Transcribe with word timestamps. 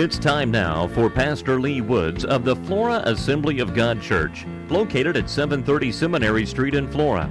It's 0.00 0.18
time 0.18 0.50
now 0.50 0.88
for 0.88 1.10
Pastor 1.10 1.60
Lee 1.60 1.82
Woods 1.82 2.24
of 2.24 2.42
the 2.42 2.56
Flora 2.56 3.02
Assembly 3.04 3.58
of 3.58 3.74
God 3.74 4.00
Church, 4.00 4.46
located 4.70 5.14
at 5.18 5.28
730 5.28 5.92
Seminary 5.92 6.46
Street 6.46 6.74
in 6.74 6.90
Flora. 6.90 7.28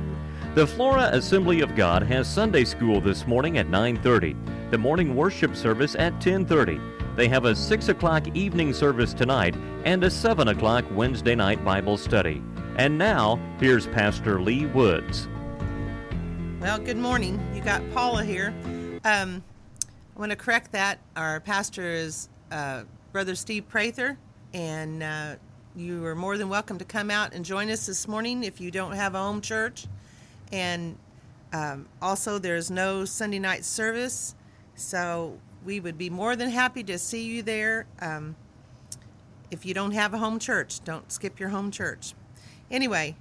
The 0.54 0.68
Flora 0.68 1.09
Assembly 1.14 1.62
of 1.62 1.76
God 1.76 2.04
has 2.04 2.32
Sunday 2.32 2.64
school 2.64 3.02
this 3.02 3.26
morning 3.26 3.58
at 3.58 3.72
9:30, 3.72 4.36
the 4.70 4.78
morning 4.78 5.16
worship 5.16 5.55
service 5.55 5.95
at 5.95 6.22
10:30. 6.22 6.80
They 7.16 7.28
have 7.28 7.45
a 7.45 7.55
6 7.55 7.90
o'clock 7.90 8.28
evening 8.36 8.72
service 8.72 9.16
tonight 9.16 9.56
and 9.84 10.04
a 10.04 10.12
7 10.12 10.50
o'clock 10.50 10.86
Wednesday 10.92 11.34
night 11.34 11.66
Bible 11.66 11.98
study. 11.98 12.44
And 12.76 13.00
now, 13.00 13.40
here's 13.59 13.88
Pastor 13.88 14.40
Lee 14.40 14.67
Woods. 14.67 15.28
Well, 16.62 16.78
good 16.78 16.98
morning. 16.98 17.42
You 17.52 17.64
got 17.64 17.81
Paula 17.95 18.23
here. 18.23 18.54
Um, 19.06 19.42
I 20.16 20.20
want 20.20 20.30
to 20.30 20.36
correct 20.36 20.72
that. 20.73 21.00
Our 21.16 21.40
pastor 21.40 21.90
is 21.90 22.30
uh, 22.52 22.84
Brother 23.12 23.35
Steve 23.35 23.67
Prather, 23.67 24.17
and 24.53 25.03
uh, 25.03 25.36
you 25.75 26.05
are 26.05 26.16
more 26.16 26.38
than 26.38 26.50
welcome 26.50 26.78
to 26.78 26.86
come 26.86 27.09
out 27.11 27.33
and 27.33 27.45
join 27.45 27.69
us 27.69 27.86
this 27.86 28.08
morning 28.08 28.44
if 28.44 28.59
you 28.59 28.72
don't 28.72 28.94
have 28.94 29.16
a 29.16 29.19
home 29.19 29.41
church. 29.41 29.88
And 30.52 30.97
um, 31.53 31.88
also, 32.02 32.39
there's 32.39 32.69
no 32.69 33.06
Sunday 33.06 33.39
night 33.39 33.66
service, 33.66 34.36
so 34.75 35.38
we 35.66 35.80
would 35.80 35.97
be 35.97 36.09
more 36.09 36.36
than 36.36 36.50
happy 36.50 36.83
to 36.83 36.97
see 36.97 37.23
you 37.23 37.41
there. 37.41 37.86
Um, 38.02 38.36
if 39.52 39.66
you 39.66 39.73
don't 39.73 39.91
have 39.91 40.13
a 40.13 40.17
home 40.17 40.39
church, 40.39 40.84
don't 40.84 41.11
skip 41.11 41.39
your 41.39 41.50
home 41.50 41.72
church. 41.72 42.13
Anyway, 42.69 43.16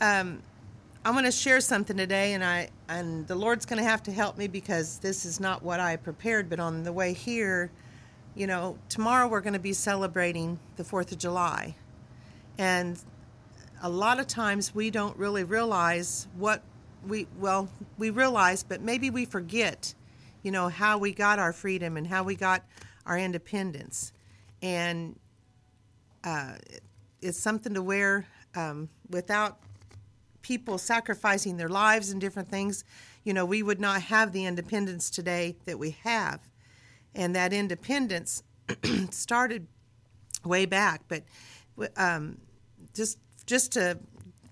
um, 0.00 0.42
I'm 1.04 1.12
going 1.12 1.24
to 1.24 1.32
share 1.32 1.60
something 1.60 1.96
today, 1.96 2.34
and 2.34 2.44
I 2.44 2.70
and 2.88 3.26
the 3.26 3.34
Lord's 3.34 3.66
going 3.66 3.82
to 3.82 3.88
have 3.88 4.02
to 4.04 4.12
help 4.12 4.36
me 4.36 4.48
because 4.48 4.98
this 4.98 5.24
is 5.24 5.40
not 5.40 5.62
what 5.62 5.80
I 5.80 5.96
prepared. 5.96 6.48
But 6.48 6.60
on 6.60 6.82
the 6.82 6.92
way 6.92 7.12
here, 7.12 7.70
you 8.34 8.46
know, 8.46 8.78
tomorrow 8.88 9.28
we're 9.28 9.40
going 9.40 9.54
to 9.54 9.58
be 9.58 9.72
celebrating 9.72 10.58
the 10.76 10.84
Fourth 10.84 11.12
of 11.12 11.18
July, 11.18 11.74
and 12.58 12.98
a 13.82 13.88
lot 13.88 14.20
of 14.20 14.26
times 14.26 14.74
we 14.74 14.90
don't 14.90 15.16
really 15.16 15.44
realize 15.44 16.28
what 16.36 16.62
we 17.06 17.26
well 17.38 17.68
we 17.98 18.10
realize, 18.10 18.62
but 18.62 18.80
maybe 18.80 19.10
we 19.10 19.24
forget, 19.24 19.94
you 20.42 20.50
know, 20.50 20.68
how 20.68 20.98
we 20.98 21.12
got 21.12 21.38
our 21.38 21.52
freedom 21.52 21.96
and 21.96 22.06
how 22.06 22.22
we 22.22 22.34
got 22.34 22.64
our 23.06 23.18
independence, 23.18 24.12
and 24.62 25.18
uh, 26.24 26.54
it's 27.20 27.38
something 27.38 27.74
to 27.74 27.82
wear 27.82 28.26
um, 28.54 28.88
without 29.08 29.58
people 30.42 30.78
sacrificing 30.78 31.56
their 31.56 31.68
lives 31.68 32.10
and 32.10 32.20
different 32.20 32.48
things, 32.48 32.84
you 33.24 33.32
know, 33.32 33.44
we 33.44 33.62
would 33.62 33.80
not 33.80 34.02
have 34.02 34.32
the 34.32 34.44
independence 34.44 35.10
today 35.10 35.56
that 35.66 35.78
we 35.78 35.90
have. 36.02 36.40
And 37.14 37.34
that 37.34 37.52
independence 37.52 38.42
started 39.10 39.66
way 40.44 40.66
back. 40.66 41.02
But 41.08 41.24
um, 41.96 42.38
just 42.94 43.18
just 43.46 43.72
to 43.72 43.98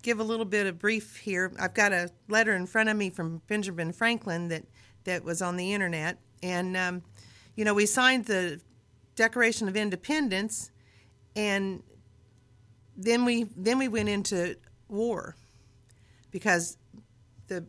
give 0.01 0.19
a 0.19 0.23
little 0.23 0.45
bit 0.45 0.67
of 0.67 0.79
brief 0.79 1.17
here, 1.17 1.51
I've 1.59 1.73
got 1.73 1.91
a 1.91 2.09
letter 2.27 2.53
in 2.53 2.65
front 2.65 2.89
of 2.89 2.97
me 2.97 3.09
from 3.09 3.41
Benjamin 3.47 3.91
Franklin 3.91 4.47
that 4.49 4.63
that 5.05 5.23
was 5.23 5.41
on 5.41 5.55
the 5.55 5.73
internet, 5.73 6.17
and 6.43 6.75
um, 6.75 7.01
you 7.55 7.65
know, 7.65 7.73
we 7.73 7.85
signed 7.85 8.25
the 8.25 8.59
Declaration 9.15 9.67
of 9.67 9.75
Independence, 9.75 10.71
and 11.35 11.83
then 12.97 13.25
we 13.25 13.45
then 13.55 13.77
we 13.77 13.87
went 13.87 14.09
into 14.09 14.55
war 14.87 15.35
because 16.31 16.77
the 17.47 17.65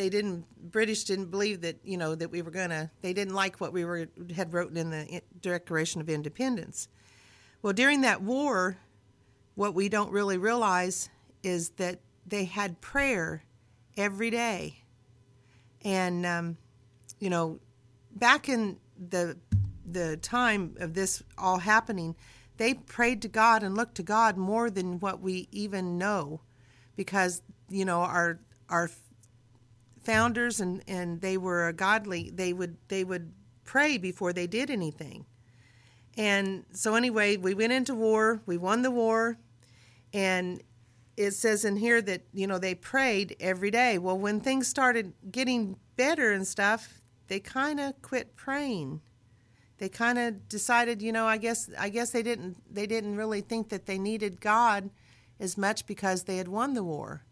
they 0.00 0.08
didn't 0.08 0.46
British 0.70 1.04
didn't 1.04 1.26
believe 1.26 1.60
that 1.60 1.76
you 1.84 1.98
know 1.98 2.14
that 2.14 2.30
we 2.30 2.40
were 2.40 2.50
gonna 2.50 2.90
they 3.02 3.12
didn't 3.12 3.34
like 3.34 3.60
what 3.60 3.70
we 3.70 3.84
were 3.84 4.08
had 4.34 4.50
written 4.50 4.78
in 4.78 4.88
the 4.88 5.20
Declaration 5.42 6.00
of 6.00 6.08
Independence. 6.08 6.88
Well, 7.60 7.74
during 7.74 8.00
that 8.00 8.22
war, 8.22 8.78
what 9.56 9.74
we 9.74 9.90
don't 9.90 10.10
really 10.10 10.38
realize 10.38 11.10
is 11.42 11.68
that 11.76 12.00
they 12.26 12.46
had 12.46 12.80
prayer 12.80 13.42
every 13.94 14.30
day, 14.30 14.84
and 15.84 16.24
um, 16.24 16.56
you 17.18 17.28
know, 17.28 17.60
back 18.16 18.48
in 18.48 18.78
the 19.10 19.36
the 19.84 20.16
time 20.16 20.76
of 20.80 20.94
this 20.94 21.22
all 21.36 21.58
happening, 21.58 22.16
they 22.56 22.72
prayed 22.72 23.20
to 23.20 23.28
God 23.28 23.62
and 23.62 23.76
looked 23.76 23.96
to 23.96 24.02
God 24.02 24.38
more 24.38 24.70
than 24.70 24.98
what 24.98 25.20
we 25.20 25.46
even 25.52 25.98
know, 25.98 26.40
because 26.96 27.42
you 27.68 27.84
know 27.84 28.00
our 28.00 28.38
our 28.70 28.88
founders 30.02 30.60
and 30.60 30.82
and 30.88 31.20
they 31.20 31.36
were 31.36 31.68
a 31.68 31.72
godly 31.72 32.30
they 32.34 32.52
would 32.52 32.76
they 32.88 33.04
would 33.04 33.32
pray 33.64 33.98
before 33.98 34.32
they 34.32 34.46
did 34.46 34.70
anything. 34.70 35.26
And 36.16 36.64
so 36.72 36.94
anyway 36.94 37.36
we 37.36 37.54
went 37.54 37.72
into 37.72 37.94
war 37.94 38.40
we 38.46 38.56
won 38.56 38.82
the 38.82 38.90
war. 38.90 39.38
And 40.12 40.62
it 41.16 41.32
says 41.32 41.64
in 41.64 41.76
here 41.76 42.00
that 42.02 42.22
you 42.32 42.46
know 42.46 42.58
they 42.58 42.74
prayed 42.74 43.36
every 43.40 43.70
day. 43.70 43.98
Well 43.98 44.18
when 44.18 44.40
things 44.40 44.68
started 44.68 45.12
getting 45.30 45.76
better 45.96 46.32
and 46.32 46.46
stuff 46.46 47.00
they 47.28 47.38
kind 47.40 47.78
of 47.78 48.00
quit 48.02 48.34
praying. 48.34 49.00
They 49.78 49.88
kind 49.88 50.18
of 50.18 50.48
decided 50.48 51.00
you 51.00 51.12
know 51.12 51.26
i 51.26 51.38
guess 51.38 51.70
i 51.78 51.88
guess 51.88 52.10
they 52.10 52.22
didn't 52.22 52.58
they 52.72 52.86
didn't 52.86 53.16
really 53.16 53.40
think 53.40 53.70
that 53.70 53.86
they 53.86 53.98
needed 53.98 54.38
god 54.38 54.90
as 55.38 55.56
much 55.56 55.86
because 55.86 56.24
they 56.24 56.36
had 56.36 56.48
won 56.48 56.74
the 56.74 56.84
war 56.84 57.24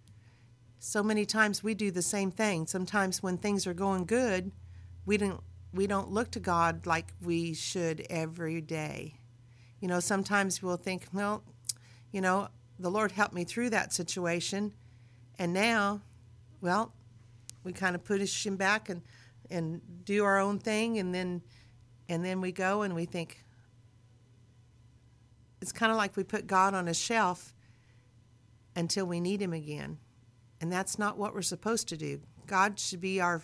so 0.79 1.03
many 1.03 1.25
times 1.25 1.63
we 1.63 1.75
do 1.75 1.91
the 1.91 2.03
same 2.03 2.31
thing. 2.31 2.67
Sometimes 2.67 3.23
when 3.23 3.37
things 3.37 3.67
are 3.67 3.75
going 3.75 4.05
good, 4.05 4.53
we 5.05 5.17
don't 5.17 5.43
we 5.73 5.87
don't 5.87 6.11
look 6.11 6.31
to 6.31 6.41
God 6.41 6.87
like 6.87 7.13
we 7.21 7.53
should 7.53 8.07
every 8.09 8.61
day. 8.61 9.21
You 9.81 9.89
know, 9.89 10.01
sometimes 10.01 10.63
we'll 10.63 10.77
think, 10.77 11.07
well, 11.13 11.45
you 12.11 12.21
know, 12.21 12.49
the 12.79 12.91
Lord 12.91 13.13
helped 13.13 13.35
me 13.35 13.45
through 13.45 13.71
that 13.71 13.93
situation, 13.93 14.73
and 15.39 15.53
now, 15.53 16.01
well, 16.61 16.95
we 17.65 17.73
kind 17.73 17.95
of 17.95 18.05
push 18.05 18.47
him 18.47 18.57
back 18.57 18.89
and 18.89 19.03
and 19.51 19.81
do 20.05 20.25
our 20.25 20.39
own 20.39 20.59
thing, 20.59 20.99
and 20.99 21.15
then 21.15 21.43
and 22.09 22.25
then 22.25 22.41
we 22.41 22.53
go 22.53 22.83
and 22.83 22.95
we 22.95 23.05
think 23.05 23.45
it's 25.61 25.73
kind 25.73 25.91
of 25.91 25.99
like 25.99 26.17
we 26.17 26.23
put 26.23 26.47
God 26.47 26.73
on 26.73 26.87
a 26.87 26.95
shelf 26.95 27.53
until 28.77 29.07
we 29.07 29.19
need 29.19 29.43
him 29.43 29.53
again 29.53 29.99
and 30.61 30.73
that's 30.73 30.99
not 30.99 31.17
what 31.17 31.35
we're 31.35 31.43
supposed 31.43 31.89
to 31.89 31.97
do. 31.97 32.21
God 32.47 32.79
should 32.81 33.01
be 33.01 33.21
our 33.21 33.43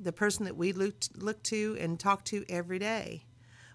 the 0.00 0.12
person 0.12 0.44
that 0.44 0.56
we 0.56 0.72
look 0.72 0.94
look 1.16 1.42
to 1.44 1.76
and 1.80 1.98
talk 1.98 2.24
to 2.24 2.44
every 2.48 2.78
day. 2.78 3.24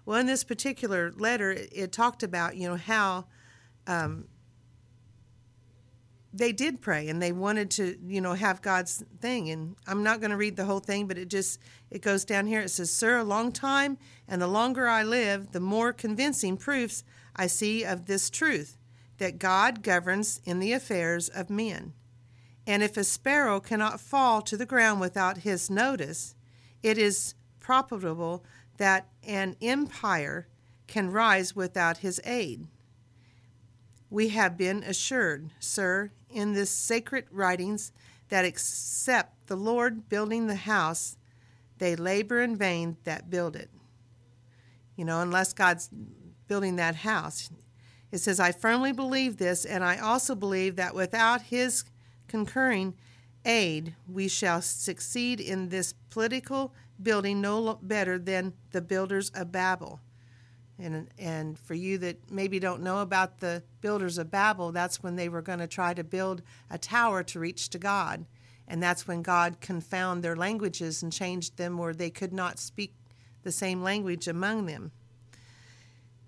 Well, 0.06 0.18
in 0.18 0.26
this 0.26 0.44
particular 0.44 1.12
letter, 1.12 1.50
it, 1.50 1.70
it 1.72 1.92
talked 1.92 2.22
about 2.22 2.56
you 2.56 2.68
know 2.68 2.76
how 2.76 3.26
um, 3.86 4.26
they 6.32 6.52
did 6.52 6.80
pray 6.80 7.08
and 7.08 7.22
they 7.22 7.32
wanted 7.32 7.70
to 7.72 7.96
you 8.04 8.20
know 8.20 8.34
have 8.34 8.60
God's 8.60 9.04
thing. 9.20 9.50
And 9.50 9.76
I'm 9.86 10.02
not 10.02 10.20
going 10.20 10.30
to 10.30 10.36
read 10.36 10.56
the 10.56 10.64
whole 10.64 10.80
thing, 10.80 11.06
but 11.06 11.18
it 11.18 11.28
just 11.28 11.58
it 11.90 12.02
goes 12.02 12.24
down 12.24 12.46
here. 12.46 12.60
It 12.60 12.70
says, 12.70 12.92
"Sir, 12.92 13.18
a 13.18 13.24
long 13.24 13.52
time, 13.52 13.98
and 14.28 14.42
the 14.42 14.48
longer 14.48 14.88
I 14.88 15.02
live, 15.02 15.52
the 15.52 15.60
more 15.60 15.92
convincing 15.92 16.56
proofs 16.56 17.04
I 17.36 17.46
see 17.46 17.84
of 17.84 18.06
this 18.06 18.30
truth 18.30 18.76
that 19.18 19.38
God 19.38 19.82
governs 19.82 20.40
in 20.44 20.58
the 20.58 20.72
affairs 20.72 21.28
of 21.28 21.50
men." 21.50 21.94
And 22.66 22.82
if 22.82 22.96
a 22.96 23.04
sparrow 23.04 23.60
cannot 23.60 24.00
fall 24.00 24.40
to 24.42 24.56
the 24.56 24.66
ground 24.66 25.00
without 25.00 25.38
his 25.38 25.68
notice, 25.68 26.34
it 26.82 26.98
is 26.98 27.34
probable 27.60 28.44
that 28.78 29.08
an 29.26 29.56
empire 29.60 30.48
can 30.86 31.10
rise 31.10 31.54
without 31.54 31.98
his 31.98 32.20
aid. 32.24 32.66
We 34.10 34.28
have 34.28 34.56
been 34.56 34.82
assured, 34.82 35.50
sir, 35.58 36.12
in 36.30 36.52
this 36.52 36.70
sacred 36.70 37.26
writings 37.30 37.92
that 38.28 38.44
except 38.44 39.46
the 39.46 39.56
Lord 39.56 40.08
building 40.08 40.46
the 40.46 40.54
house, 40.54 41.16
they 41.78 41.96
labor 41.96 42.40
in 42.40 42.56
vain 42.56 42.96
that 43.04 43.30
build 43.30 43.56
it. 43.56 43.70
You 44.96 45.04
know, 45.04 45.20
unless 45.20 45.52
God's 45.52 45.90
building 46.46 46.76
that 46.76 46.96
house. 46.96 47.50
It 48.12 48.18
says, 48.18 48.38
I 48.38 48.52
firmly 48.52 48.92
believe 48.92 49.38
this, 49.38 49.64
and 49.64 49.82
I 49.82 49.98
also 49.98 50.34
believe 50.34 50.76
that 50.76 50.94
without 50.94 51.42
his 51.42 51.84
concurring 52.28 52.94
aid, 53.44 53.94
we 54.08 54.28
shall 54.28 54.62
succeed 54.62 55.40
in 55.40 55.68
this 55.68 55.94
political 56.10 56.72
building 57.02 57.40
no 57.40 57.78
better 57.82 58.18
than 58.18 58.52
the 58.72 58.80
builders 58.80 59.30
of 59.30 59.52
Babel. 59.52 60.00
And, 60.78 61.08
and 61.18 61.58
for 61.58 61.74
you 61.74 61.98
that 61.98 62.30
maybe 62.30 62.58
don't 62.58 62.82
know 62.82 63.00
about 63.00 63.38
the 63.38 63.62
builders 63.80 64.18
of 64.18 64.30
Babel, 64.30 64.72
that's 64.72 65.02
when 65.02 65.16
they 65.16 65.28
were 65.28 65.42
going 65.42 65.60
to 65.60 65.66
try 65.66 65.94
to 65.94 66.02
build 66.02 66.42
a 66.70 66.78
tower 66.78 67.22
to 67.24 67.38
reach 67.38 67.68
to 67.70 67.78
God. 67.78 68.26
And 68.66 68.82
that's 68.82 69.06
when 69.06 69.22
God 69.22 69.60
confounded 69.60 70.24
their 70.24 70.36
languages 70.36 71.02
and 71.02 71.12
changed 71.12 71.56
them 71.56 71.78
where 71.78 71.94
they 71.94 72.10
could 72.10 72.32
not 72.32 72.58
speak 72.58 72.94
the 73.42 73.52
same 73.52 73.82
language 73.82 74.26
among 74.26 74.66
them. 74.66 74.90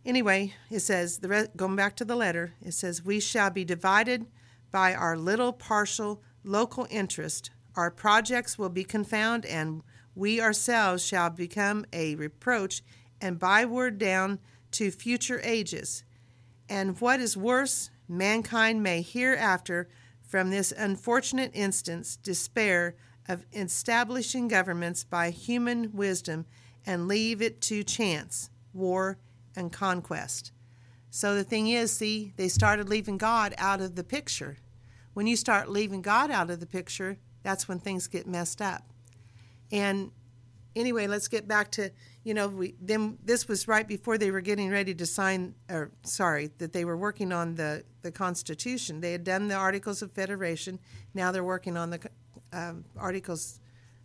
Anyway, 0.05 0.55
it 0.71 0.81
says, 0.81 1.19
the 1.19 1.29
re- 1.29 1.49
going 1.57 1.75
back 1.75 1.97
to 1.97 2.05
the 2.05 2.15
letter, 2.15 2.53
it 2.63 2.73
says, 2.73 3.05
We 3.05 3.19
shall 3.19 3.51
be 3.51 3.65
divided 3.65 4.27
by 4.77 4.93
our 4.93 5.17
little 5.17 5.55
partial 5.55 6.21
local 6.45 6.87
interest. 6.91 7.49
Our 7.77 7.91
projects 7.91 8.59
will 8.59 8.69
be 8.69 8.85
confounded, 8.85 9.51
and 9.51 9.83
we 10.15 10.39
ourselves 10.39 11.03
shall 11.03 11.31
become 11.31 11.87
a 11.95 12.15
reproach 12.17 12.83
and 13.19 13.39
byword 13.39 13.97
down 13.97 14.39
to 14.73 14.91
future 14.91 15.41
ages. 15.43 16.05
And 16.69 17.01
what 17.01 17.21
is 17.21 17.39
worse, 17.39 17.89
mankind 18.07 18.83
may 18.83 19.01
hereafter, 19.01 19.89
from 20.21 20.51
this 20.51 20.73
unfortunate 20.73 21.53
instance, 21.55 22.17
despair 22.17 22.97
of 23.27 23.47
establishing 23.55 24.47
governments 24.47 25.05
by 25.05 25.31
human 25.31 25.91
wisdom 25.95 26.45
and 26.85 27.09
leave 27.09 27.41
it 27.41 27.63
to 27.63 27.83
chance, 27.83 28.51
war, 28.75 29.17
and 29.57 29.73
conquest. 29.73 30.53
So 31.09 31.35
the 31.35 31.45
thing 31.45 31.69
is, 31.69 31.93
see, 31.93 32.35
they 32.37 32.49
started 32.49 32.91
leaving 32.91 33.17
God 33.17 33.55
out 33.57 33.81
of 33.81 33.95
the 33.95 34.05
picture. 34.05 34.59
When 35.17 35.27
you 35.27 35.35
start 35.35 35.71
leaving 35.71 36.03
God 36.03 36.31
out 36.31 36.51
of 36.51 36.61
the 36.61 36.67
picture, 36.67 37.17
that's 37.43 37.67
when 37.67 37.79
things 37.79 38.07
get 38.07 38.27
messed 38.27 38.61
up. 38.61 38.83
And 39.73 40.11
anyway, 40.75 41.07
let's 41.07 41.27
get 41.27 41.49
back 41.49 41.71
to 41.71 41.91
you 42.23 42.35
know 42.35 42.49
we 42.49 42.75
then 42.83 43.17
this 43.25 43.49
was 43.49 43.67
right 43.67 43.89
before 43.89 44.19
they 44.19 44.31
were 44.31 44.43
getting 44.43 44.69
ready 44.69 44.95
to 44.95 45.07
sign 45.07 45.55
or 45.71 45.91
sorry 46.03 46.51
that 46.59 46.75
they 46.75 46.85
were 46.85 46.99
working 46.99 47.33
on 47.33 47.55
the 47.55 47.83
the 48.03 48.13
Constitution. 48.13 49.01
They 49.01 49.13
had 49.13 49.25
done 49.25 49.49
the 49.49 49.55
Articles 49.55 50.03
of 50.03 50.13
Federation. 50.13 50.79
Now 51.15 51.33
they're 51.33 51.43
working 51.43 51.79
on 51.79 51.89
the 51.89 52.11
um, 52.53 52.85
articles, 52.99 53.59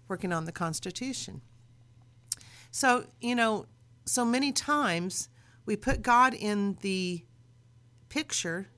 working 0.07 0.31
on 0.31 0.45
the 0.45 0.53
Constitution. 0.53 1.41
So 2.71 3.07
you 3.19 3.35
know, 3.35 3.65
so 4.05 4.23
many 4.23 4.53
times 4.53 5.27
we 5.65 5.75
put 5.75 6.03
God 6.03 6.33
in 6.33 6.77
the 6.79 7.25
picture, 8.07 8.69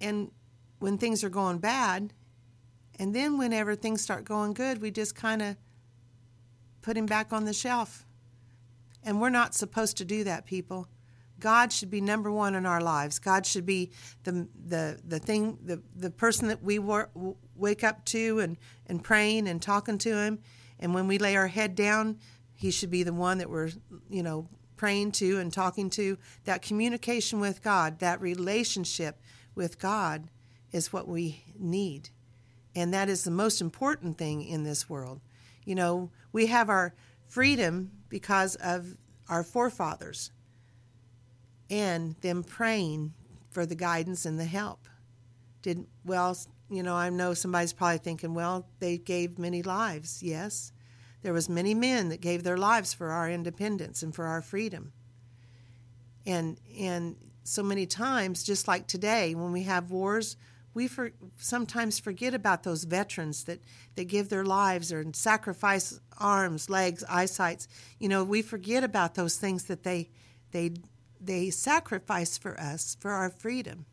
and 0.00 0.30
when 0.78 0.98
things 0.98 1.24
are 1.24 1.30
going 1.30 1.58
bad, 1.58 2.12
and 2.98 3.14
then 3.14 3.38
whenever 3.38 3.74
things 3.74 4.02
start 4.02 4.24
going 4.24 4.52
good, 4.52 4.80
we 4.80 4.90
just 4.90 5.14
kind 5.14 5.42
of 5.42 5.56
put 6.82 6.96
him 6.96 7.06
back 7.06 7.32
on 7.32 7.44
the 7.44 7.52
shelf. 7.52 8.06
And 9.02 9.20
we're 9.20 9.30
not 9.30 9.54
supposed 9.54 9.96
to 9.98 10.04
do 10.04 10.24
that, 10.24 10.46
people. 10.46 10.88
God 11.38 11.72
should 11.72 11.90
be 11.90 12.00
number 12.00 12.30
one 12.32 12.54
in 12.54 12.64
our 12.64 12.80
lives. 12.80 13.18
God 13.18 13.44
should 13.44 13.66
be 13.66 13.90
the 14.24 14.48
the 14.66 14.98
the 15.06 15.18
thing 15.18 15.58
the 15.62 15.82
the 15.94 16.10
person 16.10 16.48
that 16.48 16.62
we 16.62 16.78
wor- 16.78 17.10
wake 17.54 17.84
up 17.84 18.04
to 18.06 18.38
and 18.38 18.56
and 18.86 19.04
praying 19.04 19.46
and 19.48 19.60
talking 19.60 19.98
to 19.98 20.16
Him. 20.16 20.38
And 20.78 20.94
when 20.94 21.06
we 21.06 21.18
lay 21.18 21.36
our 21.36 21.48
head 21.48 21.74
down, 21.74 22.18
He 22.54 22.70
should 22.70 22.90
be 22.90 23.02
the 23.02 23.12
one 23.12 23.38
that 23.38 23.50
we're 23.50 23.70
you 24.08 24.22
know 24.22 24.48
praying 24.76 25.12
to 25.12 25.38
and 25.38 25.52
talking 25.52 25.90
to. 25.90 26.16
That 26.44 26.62
communication 26.62 27.38
with 27.38 27.62
God, 27.62 27.98
that 27.98 28.20
relationship 28.20 29.20
with 29.54 29.78
God, 29.78 30.28
is 30.76 30.92
what 30.92 31.08
we 31.08 31.42
need, 31.58 32.10
and 32.74 32.92
that 32.92 33.08
is 33.08 33.24
the 33.24 33.30
most 33.30 33.62
important 33.62 34.18
thing 34.18 34.42
in 34.42 34.62
this 34.62 34.90
world. 34.90 35.20
You 35.64 35.74
know, 35.74 36.10
we 36.32 36.46
have 36.46 36.68
our 36.68 36.94
freedom 37.26 37.90
because 38.10 38.56
of 38.56 38.94
our 39.26 39.42
forefathers 39.42 40.30
and 41.70 42.14
them 42.20 42.44
praying 42.44 43.14
for 43.48 43.64
the 43.64 43.74
guidance 43.74 44.26
and 44.26 44.38
the 44.38 44.44
help. 44.44 44.86
Did 45.62 45.86
well, 46.04 46.36
you 46.68 46.82
know, 46.82 46.94
I 46.94 47.08
know 47.08 47.32
somebody's 47.32 47.72
probably 47.72 47.98
thinking, 47.98 48.34
well, 48.34 48.68
they 48.78 48.98
gave 48.98 49.38
many 49.38 49.62
lives. 49.62 50.22
Yes. 50.22 50.72
There 51.22 51.32
was 51.32 51.48
many 51.48 51.72
men 51.72 52.10
that 52.10 52.20
gave 52.20 52.44
their 52.44 52.58
lives 52.58 52.92
for 52.92 53.10
our 53.10 53.30
independence 53.30 54.02
and 54.02 54.14
for 54.14 54.26
our 54.26 54.42
freedom. 54.42 54.92
And 56.26 56.60
and 56.78 57.16
so 57.44 57.62
many 57.62 57.86
times 57.86 58.44
just 58.44 58.68
like 58.68 58.86
today 58.86 59.34
when 59.34 59.52
we 59.52 59.62
have 59.62 59.90
wars, 59.90 60.36
we 60.76 60.86
for, 60.86 61.10
sometimes 61.38 61.98
forget 61.98 62.34
about 62.34 62.62
those 62.62 62.84
veterans 62.84 63.44
that, 63.44 63.62
that 63.94 64.04
give 64.04 64.28
their 64.28 64.44
lives 64.44 64.92
or 64.92 65.02
sacrifice 65.14 65.98
arms, 66.18 66.68
legs, 66.68 67.02
eyesights. 67.08 67.66
You 67.98 68.10
know, 68.10 68.22
we 68.22 68.42
forget 68.42 68.84
about 68.84 69.14
those 69.14 69.38
things 69.38 69.64
that 69.64 69.84
they 69.84 70.10
they 70.52 70.72
they 71.18 71.48
sacrifice 71.48 72.36
for 72.36 72.60
us 72.60 72.94
for 73.00 73.12
our 73.12 73.30
freedom. 73.30 73.86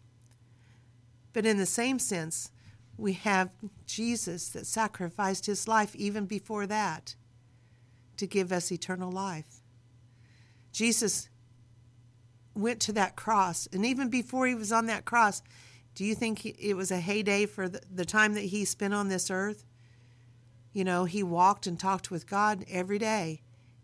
But 1.32 1.46
in 1.46 1.58
the 1.58 1.66
same 1.66 2.00
sense, 2.00 2.52
we 2.98 3.14
have 3.14 3.50
Jesus 3.88 4.50
that 4.50 4.68
sacrificed 4.68 5.46
his 5.46 5.70
life 5.70 5.96
even 5.96 6.26
before 6.26 6.68
that 6.68 7.16
to 8.18 8.28
give 8.28 8.52
us 8.52 8.74
eternal 8.74 9.10
life. 9.10 9.62
Jesus 10.74 11.30
went 12.54 12.82
to 12.82 12.92
that 12.92 13.16
cross, 13.16 13.70
and 13.72 13.86
even 13.86 14.10
before 14.10 14.48
he 14.48 14.54
was 14.54 14.74
on 14.74 14.88
that 14.88 15.06
cross, 15.06 15.42
do 15.96 16.04
you 16.04 16.16
think 16.16 16.46
it 16.46 16.74
was 16.76 16.92
a 16.92 17.00
heyday 17.00 17.46
for 17.46 17.70
the, 17.70 17.82
the 17.94 18.06
time 18.06 18.34
that 18.34 18.46
he 18.46 18.66
spent 18.66 18.94
on 18.94 19.10
this 19.10 19.30
earth? 19.30 19.66
You 20.74 20.84
know, 20.84 21.06
he 21.06 21.22
walked 21.22 21.68
and 21.68 21.80
talked 21.80 22.10
with 22.10 22.28
God 22.28 22.66
every 22.68 22.98
day, 22.98 23.42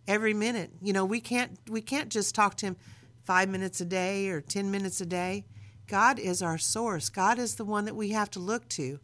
every 0.08 0.34
minute. 0.34 0.72
You 0.82 0.92
know, 0.92 1.06
we 1.06 1.22
can't 1.22 1.60
we 1.70 1.82
can't 1.82 2.10
just 2.10 2.34
talk 2.34 2.56
to 2.58 2.68
him 2.68 2.78
5 3.26 3.50
minutes 3.50 3.80
a 3.80 3.86
day 3.86 4.30
or 4.30 4.42
10 4.42 4.72
minutes 4.72 5.00
a 5.02 5.06
day. 5.06 5.46
God 5.86 6.18
is 6.18 6.42
our 6.42 6.58
source. 6.58 7.10
God 7.10 7.38
is 7.38 7.56
the 7.56 7.66
one 7.66 7.86
that 7.86 7.96
we 7.96 8.10
have 8.10 8.32
to 8.32 8.40
look 8.40 8.68
to. 8.70 9.00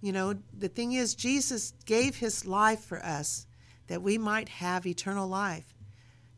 You 0.00 0.12
know, 0.12 0.34
the 0.56 0.68
thing 0.68 0.92
is 0.92 1.14
Jesus 1.14 1.74
gave 1.84 2.16
his 2.16 2.44
life 2.44 2.80
for 2.80 3.04
us 3.04 3.46
that 3.86 4.02
we 4.02 4.18
might 4.18 4.48
have 4.48 4.86
eternal 4.86 5.28
life 5.28 5.74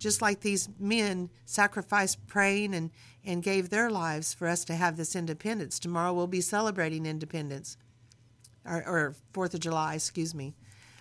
just 0.05 0.21
like 0.21 0.41
these 0.41 0.69
men 0.79 1.31
sacrificed 1.47 2.27
praying 2.27 2.75
and, 2.75 2.91
and 3.25 3.43
gave 3.43 3.71
their 3.71 3.89
lives 3.91 4.35
for 4.35 4.47
us 4.47 4.63
to 4.63 4.75
have 4.75 4.99
this 4.99 5.17
independence. 5.17 5.79
Tomorrow 5.79 6.13
we'll 6.13 6.27
be 6.27 6.43
celebrating 6.43 7.07
independence, 7.07 7.79
or, 8.67 8.87
or 8.87 9.15
Fourth 9.33 9.55
of 9.55 9.61
July, 9.61 9.95
excuse 9.95 10.35
me. 10.35 10.53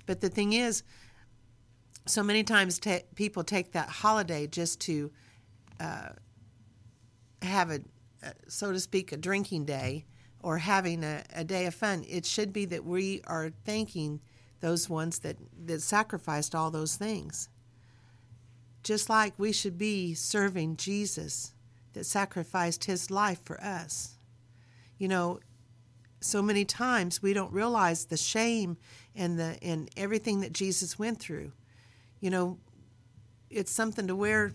But 0.05 0.21
the 0.21 0.29
thing 0.29 0.53
is, 0.53 0.83
so 2.05 2.23
many 2.23 2.45
times 2.45 2.79
people 3.13 3.43
take 3.43 3.73
that 3.73 3.89
holiday 3.89 4.47
just 4.47 4.79
to 4.81 5.11
uh, 5.81 6.09
have 7.41 7.71
a, 7.71 7.81
a, 8.23 8.31
so 8.47 8.71
to 8.71 8.79
speak, 8.79 9.11
a 9.11 9.17
drinking 9.17 9.65
day 9.65 10.05
or 10.39 10.59
having 10.59 11.03
a, 11.03 11.23
a 11.35 11.43
day 11.43 11.65
of 11.65 11.75
fun. 11.75 12.05
It 12.07 12.25
should 12.25 12.53
be 12.53 12.63
that 12.67 12.85
we 12.85 13.21
are 13.27 13.51
thanking 13.65 14.21
those 14.61 14.89
ones 14.89 15.19
that, 15.19 15.35
that 15.65 15.81
sacrificed 15.81 16.55
all 16.55 16.71
those 16.71 16.95
things 16.95 17.49
just 18.83 19.09
like 19.09 19.33
we 19.37 19.51
should 19.51 19.77
be 19.77 20.13
serving 20.13 20.77
Jesus 20.77 21.53
that 21.93 22.05
sacrificed 22.05 22.85
his 22.85 23.09
life 23.09 23.39
for 23.43 23.61
us. 23.61 24.17
You 24.97 25.07
know, 25.07 25.39
so 26.19 26.41
many 26.41 26.65
times 26.65 27.21
we 27.21 27.33
don't 27.33 27.51
realize 27.51 28.05
the 28.05 28.17
shame 28.17 28.77
and 29.15 29.39
the 29.39 29.57
and 29.61 29.89
everything 29.97 30.41
that 30.41 30.53
Jesus 30.53 30.97
went 30.97 31.19
through. 31.19 31.51
You 32.19 32.29
know, 32.29 32.57
it's 33.49 33.71
something 33.71 34.07
to 34.07 34.15
where 34.15 34.53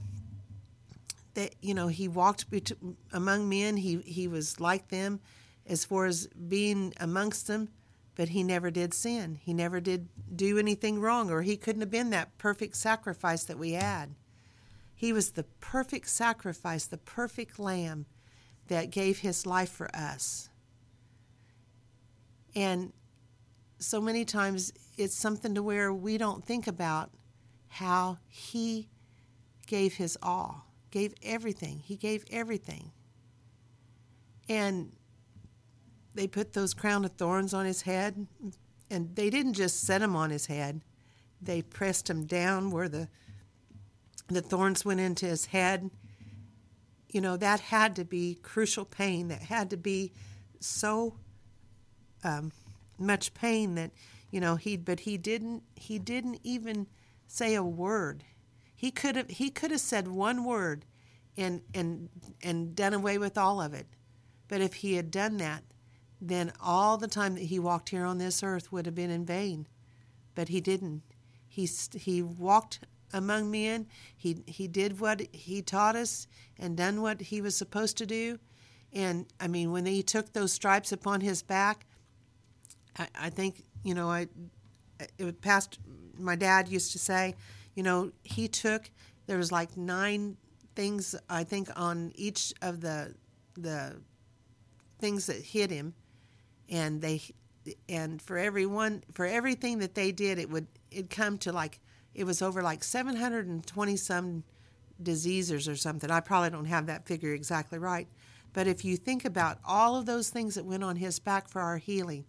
that 1.35 1.55
you 1.61 1.75
know 1.75 1.89
he 1.89 2.09
walked 2.09 2.47
among 3.13 3.49
men. 3.49 3.77
He 3.77 3.99
he 3.99 4.29
was 4.29 4.61
like 4.61 4.89
them 4.89 5.21
as 5.67 5.85
far 5.85 6.07
as 6.07 6.27
being 6.27 6.95
amongst 6.99 7.47
them, 7.47 7.69
but 8.15 8.31
he 8.31 8.43
never 8.43 8.71
did 8.71 8.95
sin. 8.95 9.39
He 9.41 9.53
never 9.53 9.81
did 9.81 10.09
do 10.35 10.59
anything 10.59 11.01
wrong, 11.01 11.31
or 11.31 11.43
he 11.43 11.57
couldn't 11.57 11.83
have 11.83 11.91
been 11.91 12.11
that 12.11 12.37
perfect 12.39 12.77
sacrifice 12.77 13.45
that 13.45 13.59
we 13.59 13.73
had. 13.73 14.15
He 14.99 15.13
was 15.13 15.31
the 15.31 15.45
perfect 15.45 16.09
sacrifice, 16.09 16.85
the 16.85 16.99
perfect 16.99 17.61
lamb 17.61 18.07
that 18.67 18.91
gave 18.91 19.21
his 19.21 19.47
life 19.47 19.71
for 19.71 19.89
us. 19.95 20.49
And 22.57 22.93
so 23.79 24.01
many 24.01 24.25
times 24.25 24.73
it's 24.97 25.15
something 25.15 25.55
to 25.55 25.63
where 25.63 25.93
we 25.93 26.19
don't 26.19 26.45
think 26.45 26.67
about 26.67 27.13
how 27.69 28.19
he 28.27 28.89
gave 29.69 29.95
his 29.95 30.19
all, 30.21 30.67
gave 30.91 31.15
everything. 31.23 31.79
He 31.79 31.95
gave 31.95 32.25
everything. 32.33 32.91
And 34.49 34.91
they 36.13 36.27
put 36.27 36.55
those 36.55 36.75
crown 36.75 37.05
of 37.05 37.13
thorns 37.13 37.55
on 37.55 37.67
his 37.67 37.83
head, 37.83 38.27
and 38.91 39.15
they 39.15 39.31
didn't 39.31 39.55
just 39.55 39.81
set 39.81 40.03
him 40.03 40.17
on 40.17 40.31
his 40.31 40.47
head, 40.47 40.83
they 41.41 41.63
pressed 41.63 42.11
him 42.11 42.25
down 42.27 42.73
where 42.73 42.89
the 42.89 43.09
the 44.29 44.43
thorns 44.43 44.85
went 44.85 45.01
into 45.01 45.27
his 45.27 45.47
head. 45.47 45.91
You 47.09 47.21
know, 47.21 47.37
that 47.37 47.61
had 47.61 47.97
to 47.97 48.05
be 48.05 48.39
crucial 48.43 48.85
pain. 48.85 49.29
That 49.29 49.43
had 49.43 49.71
to 49.71 49.77
be 49.77 50.13
so 50.61 51.15
um, 52.23 52.53
much 52.99 53.33
pain 53.35 53.75
that, 53.77 53.91
you 54.31 54.41
know, 54.41 54.57
he 54.57 54.77
but 54.77 55.01
he 55.01 55.17
didn't 55.17 55.63
he 55.75 55.99
didn't 55.99 56.41
even 56.45 56.87
say 57.27 57.55
a 57.55 57.63
word. 57.63 58.25
He 58.75 58.91
could 58.91 59.17
have 59.17 59.31
he 59.31 59.51
could 59.51 59.71
have 59.71 59.81
said 59.81 60.09
one 60.09 60.45
word 60.45 60.85
and 61.37 61.63
and 61.73 62.09
and 62.43 62.75
done 62.75 62.93
away 62.93 63.17
with 63.19 63.39
all 63.39 63.61
of 63.61 63.73
it. 63.73 63.87
But 64.49 64.61
if 64.61 64.75
he 64.75 64.95
had 64.95 65.11
done 65.11 65.39
that, 65.39 65.63
then 66.21 66.53
all 66.61 66.97
the 66.97 67.09
time 67.09 67.35
that 67.35 67.45
he 67.45 67.59
walked 67.59 67.91
here 67.91 68.05
on 68.05 68.19
this 68.19 68.43
earth 68.43 68.73
would 68.73 68.87
have 68.87 68.95
been 68.95 69.11
in 69.11 69.25
vain. 69.25 69.67
But 70.35 70.49
he 70.49 70.61
didn't. 70.61 71.03
He 71.47 71.67
he 71.95 72.23
walked 72.23 72.81
among 73.13 73.51
men. 73.51 73.87
He 74.17 74.43
he 74.47 74.69
did 74.69 75.01
what 75.01 75.23
he 75.33 75.63
taught 75.63 75.97
us 75.97 76.27
and 76.59 76.77
done 76.77 77.01
what 77.01 77.21
he 77.21 77.41
was 77.41 77.57
supposed 77.57 77.97
to 77.99 78.07
do. 78.07 78.39
And 78.93 79.27
I 79.41 79.49
mean, 79.49 79.73
when 79.73 79.87
he 79.87 80.03
took 80.03 80.33
those 80.33 80.53
stripes 80.53 80.93
upon 80.93 81.21
his 81.21 81.43
back, 81.43 81.87
I, 82.99 83.09
I 83.15 83.31
think 83.31 83.65
you 83.83 83.95
know 83.95 84.11
I 84.11 84.29
it 85.19 85.41
past. 85.41 85.79
My 86.19 86.35
dad 86.35 86.69
used 86.69 86.93
to 86.93 86.99
say, 86.99 87.37
you 87.75 87.83
know, 87.83 88.11
he 88.25 88.49
took 88.49 88.91
there 89.27 89.39
was 89.39 89.53
like 89.53 89.77
nine 89.77 90.37
things 90.75 91.15
I 91.29 91.45
think 91.45 91.69
on 91.77 92.13
each 92.15 92.53
of 92.63 92.81
the 92.81 93.15
the 93.55 93.97
things 94.99 95.27
that 95.27 95.37
hit 95.37 95.71
him, 95.71 95.95
and 96.69 97.01
they 97.01 97.21
and 97.89 98.21
for 98.21 98.39
every 98.39 98.67
one 98.67 99.03
for 99.13 99.27
everything 99.27 99.79
that 99.79 99.95
they 99.95 100.13
did, 100.13 100.39
it 100.39 100.51
would 100.51 100.67
it'd 100.91 101.11
come 101.11 101.39
to 101.39 101.53
like 101.53 101.81
it 102.19 102.27
was 102.27 102.43
over 102.43 102.63
like 102.63 102.83
720 102.83 103.97
some 103.97 104.43
diseases 105.01 105.69
or 105.69 105.77
something. 105.77 106.11
I 106.11 106.19
probably 106.19 106.51
don't 106.51 106.65
have 106.65 106.87
that 106.87 107.07
figure 107.07 107.33
exactly 107.33 107.79
right. 107.79 108.09
But 108.53 108.67
if 108.67 108.85
you 108.85 108.97
think 108.97 109.25
about 109.25 109.59
all 109.65 109.95
of 109.95 110.07
those 110.07 110.29
things 110.29 110.57
that 110.57 110.65
went 110.65 110.83
on 110.83 110.97
his 110.97 111.21
back 111.21 111.49
for 111.49 111.61
our 111.61 111.79
healing, 111.79 112.25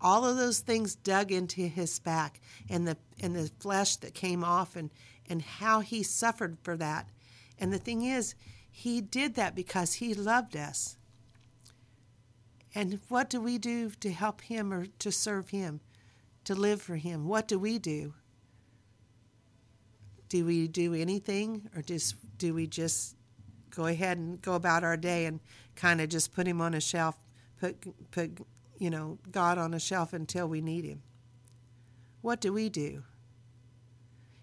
all 0.00 0.24
of 0.24 0.38
those 0.38 0.60
things 0.60 0.94
dug 0.94 1.30
into 1.30 1.66
his 1.66 1.98
back 1.98 2.40
and 2.70 2.88
the 2.88 2.96
and 3.20 3.36
the 3.36 3.50
flesh 3.58 3.96
that 3.96 4.14
came 4.14 4.42
off 4.42 4.76
and 4.76 4.88
and 5.28 5.42
how 5.42 5.80
he 5.80 6.02
suffered 6.02 6.56
for 6.62 6.78
that. 6.78 7.10
And 7.58 7.70
the 7.70 7.78
thing 7.78 8.02
is, 8.02 8.34
he 8.70 9.02
did 9.02 9.34
that 9.34 9.54
because 9.54 9.94
he 9.94 10.14
loved 10.14 10.56
us. 10.56 10.96
And 12.74 12.98
what 13.08 13.28
do 13.28 13.42
we 13.42 13.58
do 13.58 13.90
to 13.90 14.10
help 14.10 14.40
him 14.40 14.72
or 14.72 14.86
to 14.86 15.12
serve 15.12 15.50
him, 15.50 15.80
to 16.44 16.54
live 16.54 16.80
for 16.80 16.96
him? 16.96 17.28
What 17.28 17.46
do 17.46 17.58
we 17.58 17.78
do? 17.78 18.14
Do 20.34 20.44
we 20.44 20.66
do 20.66 20.94
anything 20.94 21.70
or 21.76 21.82
just 21.82 22.16
do 22.38 22.54
we 22.54 22.66
just 22.66 23.14
go 23.70 23.86
ahead 23.86 24.18
and 24.18 24.42
go 24.42 24.54
about 24.54 24.82
our 24.82 24.96
day 24.96 25.26
and 25.26 25.38
kind 25.76 26.00
of 26.00 26.08
just 26.08 26.34
put 26.34 26.44
him 26.44 26.60
on 26.60 26.74
a 26.74 26.80
shelf, 26.80 27.16
put 27.60 27.76
put 28.10 28.44
you 28.76 28.90
know, 28.90 29.16
God 29.30 29.58
on 29.58 29.74
a 29.74 29.78
shelf 29.78 30.12
until 30.12 30.48
we 30.48 30.60
need 30.60 30.84
him? 30.84 31.04
What 32.20 32.40
do 32.40 32.52
we 32.52 32.68
do? 32.68 33.04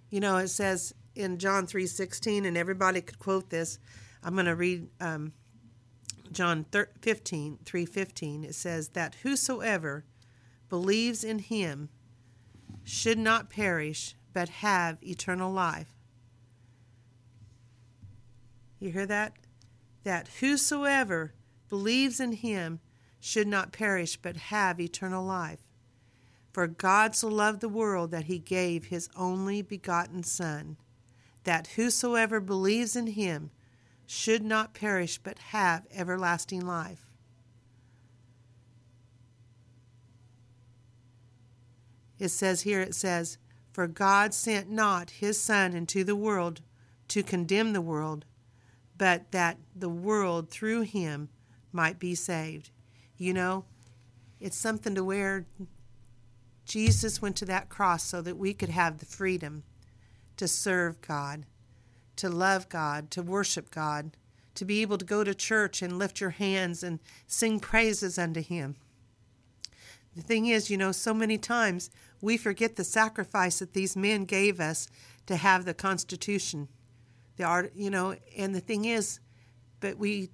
You 0.09 0.21
know, 0.21 0.37
it 0.37 0.47
says 0.47 0.93
in 1.13 1.37
John 1.39 1.67
3:16 1.67 2.45
and 2.45 2.55
everybody 2.55 3.01
could 3.01 3.19
quote 3.19 3.49
this. 3.49 3.77
I'm 4.23 4.35
going 4.35 4.45
to 4.45 4.55
read 4.55 4.87
um, 5.01 5.33
John 6.31 6.65
15, 7.01 7.59
3:15. 7.65 8.45
It 8.45 8.55
says 8.55 8.87
that 8.93 9.15
whosoever 9.23 10.05
believes 10.69 11.25
in 11.25 11.39
him 11.39 11.89
should 12.85 13.17
not 13.17 13.49
perish 13.49 14.15
but 14.33 14.49
have 14.49 14.97
eternal 15.03 15.51
life. 15.51 15.95
You 18.79 18.91
hear 18.91 19.05
that? 19.05 19.33
That 20.03 20.27
whosoever 20.39 21.33
believes 21.69 22.19
in 22.19 22.31
him 22.33 22.79
should 23.19 23.47
not 23.47 23.71
perish 23.71 24.17
but 24.17 24.35
have 24.35 24.79
eternal 24.79 25.23
life. 25.23 25.59
For 26.51 26.67
God 26.67 27.15
so 27.15 27.27
loved 27.29 27.61
the 27.61 27.69
world 27.69 28.11
that 28.11 28.25
he 28.25 28.39
gave 28.39 28.85
his 28.85 29.09
only 29.15 29.61
begotten 29.61 30.23
Son, 30.23 30.77
that 31.43 31.67
whosoever 31.75 32.39
believes 32.39 32.95
in 32.95 33.07
him 33.07 33.51
should 34.05 34.43
not 34.43 34.73
perish 34.73 35.17
but 35.17 35.39
have 35.39 35.87
everlasting 35.93 36.65
life. 36.65 37.11
It 42.19 42.29
says 42.29 42.61
here, 42.61 42.81
it 42.81 42.93
says, 42.93 43.37
For 43.71 43.87
God 43.87 44.33
sent 44.33 44.69
not 44.69 45.11
his 45.11 45.41
Son 45.41 45.73
into 45.73 46.03
the 46.03 46.15
world 46.15 46.61
to 47.07 47.23
condemn 47.23 47.73
the 47.73 47.81
world, 47.81 48.25
but 48.97 49.31
that 49.31 49.57
the 49.75 49.89
world 49.89 50.49
through 50.49 50.81
him 50.81 51.29
might 51.71 51.99
be 51.99 52.15
saved. 52.15 52.71
You 53.17 53.33
know, 53.33 53.65
it's 54.39 54.57
something 54.57 54.95
to 54.95 55.03
where 55.03 55.45
Jesus 56.65 57.21
went 57.21 57.35
to 57.37 57.45
that 57.45 57.69
cross 57.69 58.03
so 58.03 58.21
that 58.21 58.37
we 58.37 58.53
could 58.53 58.69
have 58.69 58.97
the 58.97 59.05
freedom 59.05 59.63
to 60.37 60.47
serve 60.47 61.01
God, 61.01 61.45
to 62.15 62.29
love 62.29 62.69
God, 62.69 63.11
to 63.11 63.21
worship 63.21 63.71
God, 63.71 64.17
to 64.55 64.65
be 64.65 64.81
able 64.81 64.97
to 64.97 65.05
go 65.05 65.23
to 65.23 65.33
church 65.33 65.81
and 65.81 65.97
lift 65.97 66.19
your 66.19 66.31
hands 66.31 66.83
and 66.83 66.99
sing 67.27 67.59
praises 67.59 68.17
unto 68.17 68.41
Him. 68.41 68.75
The 70.15 70.21
thing 70.21 70.47
is, 70.47 70.69
you 70.69 70.77
know, 70.77 70.91
so 70.91 71.13
many 71.13 71.37
times 71.37 71.89
we 72.21 72.37
forget 72.37 72.75
the 72.75 72.83
sacrifice 72.83 73.59
that 73.59 73.73
these 73.73 73.95
men 73.95 74.25
gave 74.25 74.59
us 74.59 74.87
to 75.25 75.35
have 75.35 75.65
the 75.65 75.73
Constitution. 75.73 76.67
The 77.37 77.43
art, 77.43 77.73
you 77.75 77.89
know, 77.89 78.15
and 78.37 78.53
the 78.53 78.59
thing 78.59 78.85
is, 78.85 79.19
but 79.79 79.97
we 79.97 80.29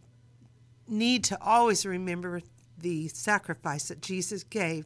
need 0.88 1.24
to 1.26 1.42
always 1.42 1.86
remember 1.86 2.42
the 2.78 3.08
sacrifice 3.08 3.88
that 3.88 4.02
Jesus 4.02 4.44
gave 4.44 4.86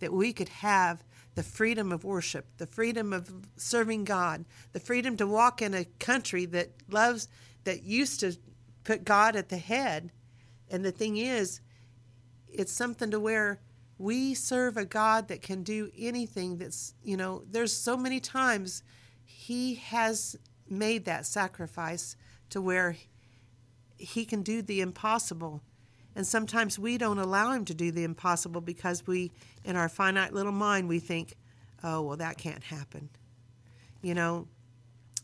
that 0.00 0.12
we 0.12 0.32
could 0.32 0.48
have 0.48 1.02
the 1.34 1.42
freedom 1.42 1.92
of 1.92 2.04
worship, 2.04 2.46
the 2.58 2.66
freedom 2.66 3.12
of 3.12 3.30
serving 3.56 4.04
God, 4.04 4.44
the 4.72 4.80
freedom 4.80 5.16
to 5.18 5.26
walk 5.26 5.60
in 5.60 5.74
a 5.74 5.84
country 5.98 6.46
that 6.46 6.70
loves, 6.88 7.28
that 7.64 7.82
used 7.82 8.20
to 8.20 8.36
put 8.84 9.04
God 9.04 9.36
at 9.36 9.48
the 9.48 9.58
head. 9.58 10.10
And 10.70 10.84
the 10.84 10.92
thing 10.92 11.16
is, 11.16 11.60
it's 12.48 12.72
something 12.72 13.10
to 13.10 13.20
where 13.20 13.60
we 13.98 14.34
serve 14.34 14.76
a 14.76 14.84
God 14.84 15.28
that 15.28 15.42
can 15.42 15.62
do 15.62 15.90
anything 15.96 16.58
that's, 16.58 16.94
you 17.02 17.16
know, 17.16 17.42
there's 17.50 17.72
so 17.72 17.96
many 17.96 18.20
times 18.20 18.82
He 19.24 19.76
has 19.76 20.36
made 20.68 21.04
that 21.06 21.26
sacrifice 21.26 22.16
to 22.50 22.60
where 22.60 22.96
He 23.96 24.24
can 24.24 24.42
do 24.42 24.60
the 24.60 24.80
impossible. 24.80 25.62
And 26.14 26.26
sometimes 26.26 26.78
we 26.78 26.96
don't 26.96 27.18
allow 27.18 27.52
him 27.52 27.66
to 27.66 27.74
do 27.74 27.90
the 27.90 28.04
impossible 28.04 28.62
because 28.62 29.06
we, 29.06 29.32
in 29.64 29.76
our 29.76 29.88
finite 29.88 30.32
little 30.32 30.52
mind, 30.52 30.88
we 30.88 30.98
think, 30.98 31.34
oh, 31.84 32.00
well, 32.00 32.16
that 32.16 32.38
can't 32.38 32.64
happen. 32.64 33.10
You 34.00 34.14
know, 34.14 34.48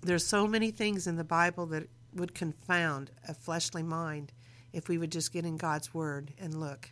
there's 0.03 0.27
so 0.27 0.47
many 0.47 0.71
things 0.71 1.07
in 1.07 1.17
the 1.17 1.25
Bible 1.25 1.65
that 1.67 1.89
would 2.15 2.35
confound 2.35 3.11
a 3.27 3.33
fleshly 3.33 3.83
mind 3.83 4.33
if 4.75 4.89
we 4.89 4.99
would 4.99 5.11
just 5.11 5.33
get 5.33 5.47
in 5.47 5.57
God's 5.57 5.95
Word 5.95 6.35
and 6.39 6.61
look. 6.61 6.91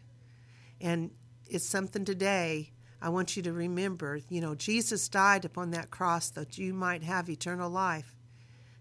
And 0.81 1.11
it's 1.51 1.65
something 1.65 2.05
today 2.05 2.71
I 3.03 3.09
want 3.09 3.37
you 3.37 3.43
to 3.43 3.53
remember. 3.53 4.21
You 4.29 4.41
know, 4.41 4.55
Jesus 4.55 5.09
died 5.09 5.45
upon 5.45 5.71
that 5.73 5.91
cross 5.91 6.31
that 6.31 6.59
you 6.59 6.73
might 6.73 7.03
have 7.03 7.29
eternal 7.29 7.71
life, 7.71 8.15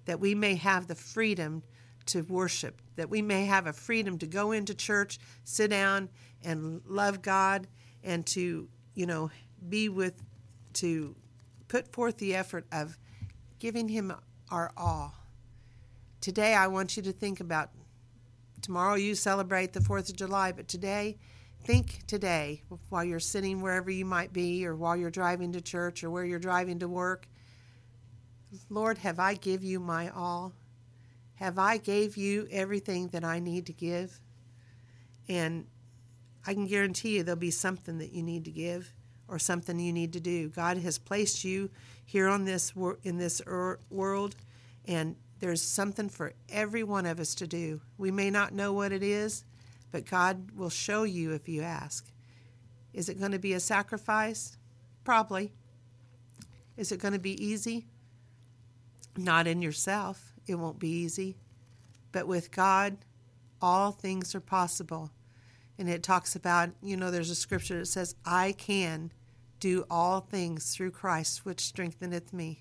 that 0.05 0.19
we 0.19 0.35
may 0.35 0.55
have 0.55 0.87
the 0.87 0.95
freedom 0.95 1.63
to 2.07 2.21
worship, 2.23 2.81
that 2.95 3.09
we 3.09 3.21
may 3.21 3.45
have 3.45 3.65
a 3.65 3.73
freedom 3.73 4.17
to 4.19 4.27
go 4.27 4.51
into 4.51 4.73
church, 4.73 5.19
sit 5.43 5.69
down 5.69 6.09
and 6.43 6.81
love 6.85 7.21
God 7.21 7.67
and 8.03 8.25
to, 8.27 8.67
you 8.93 9.05
know, 9.05 9.31
be 9.67 9.89
with, 9.89 10.21
to 10.73 11.15
put 11.67 11.91
forth 11.91 12.17
the 12.17 12.35
effort 12.35 12.65
of 12.71 12.97
giving 13.59 13.87
Him 13.87 14.13
our 14.51 14.71
all. 14.77 15.13
Today, 16.21 16.53
I 16.53 16.67
want 16.67 16.97
you 16.97 17.03
to 17.03 17.13
think 17.13 17.39
about 17.39 17.69
tomorrow 18.61 18.95
you 18.95 19.15
celebrate 19.15 19.73
the 19.73 19.79
4th 19.79 20.09
of 20.09 20.15
July, 20.15 20.51
but 20.51 20.67
today, 20.67 21.17
think 21.63 22.05
today 22.07 22.63
while 22.89 23.03
you're 23.03 23.19
sitting 23.19 23.61
wherever 23.61 23.91
you 23.91 24.05
might 24.05 24.33
be 24.33 24.65
or 24.65 24.75
while 24.75 24.95
you're 24.95 25.09
driving 25.09 25.51
to 25.53 25.61
church 25.61 26.03
or 26.03 26.09
where 26.09 26.25
you're 26.25 26.39
driving 26.39 26.79
to 26.79 26.87
work. 26.87 27.27
Lord, 28.69 28.97
have 28.99 29.19
I 29.19 29.35
give 29.35 29.63
you 29.63 29.79
my 29.79 30.09
all? 30.09 30.53
Have 31.35 31.59
I 31.59 31.77
gave 31.77 32.17
you 32.17 32.47
everything 32.51 33.07
that 33.09 33.23
I 33.23 33.39
need 33.39 33.65
to 33.67 33.73
give? 33.73 34.19
And 35.27 35.67
I 36.45 36.53
can 36.53 36.67
guarantee 36.67 37.17
you 37.17 37.23
there'll 37.23 37.39
be 37.39 37.51
something 37.51 37.99
that 37.99 38.11
you 38.11 38.23
need 38.23 38.45
to 38.45 38.51
give 38.51 38.91
or 39.27 39.37
something 39.37 39.79
you 39.79 39.93
need 39.93 40.13
to 40.13 40.19
do. 40.19 40.49
God 40.49 40.77
has 40.77 40.97
placed 40.97 41.43
you 41.43 41.69
here 42.05 42.27
on 42.27 42.45
this 42.45 42.73
in 43.03 43.17
this 43.17 43.41
er-, 43.45 43.79
world 43.89 44.35
and 44.85 45.15
there's 45.39 45.61
something 45.61 46.09
for 46.09 46.33
every 46.49 46.83
one 46.83 47.05
of 47.05 47.19
us 47.19 47.35
to 47.35 47.47
do. 47.47 47.81
We 47.97 48.11
may 48.11 48.29
not 48.29 48.53
know 48.53 48.73
what 48.73 48.91
it 48.91 49.03
is, 49.03 49.45
but 49.91 50.05
God 50.05 50.51
will 50.55 50.69
show 50.69 51.03
you 51.03 51.33
if 51.33 51.47
you 51.49 51.61
ask. 51.61 52.11
Is 52.93 53.09
it 53.09 53.19
going 53.19 53.31
to 53.31 53.39
be 53.39 53.53
a 53.53 53.59
sacrifice? 53.59 54.57
Probably. 55.03 55.51
Is 56.77 56.91
it 56.91 56.99
going 56.99 57.13
to 57.13 57.19
be 57.19 57.43
easy? 57.43 57.87
Not 59.17 59.47
in 59.47 59.61
yourself. 59.61 60.33
It 60.47 60.55
won't 60.55 60.79
be 60.79 60.89
easy. 60.89 61.37
But 62.11 62.27
with 62.27 62.51
God, 62.51 62.97
all 63.61 63.91
things 63.91 64.33
are 64.33 64.41
possible. 64.41 65.11
And 65.77 65.89
it 65.89 66.03
talks 66.03 66.35
about, 66.35 66.71
you 66.81 66.97
know, 66.97 67.11
there's 67.11 67.29
a 67.29 67.35
scripture 67.35 67.79
that 67.79 67.85
says, 67.85 68.15
I 68.25 68.53
can 68.53 69.11
do 69.59 69.85
all 69.89 70.21
things 70.21 70.75
through 70.75 70.91
Christ, 70.91 71.45
which 71.45 71.61
strengtheneth 71.61 72.33
me. 72.33 72.59